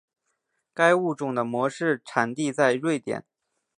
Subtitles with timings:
[0.73, 3.23] 该物种的模式产地在瑞典。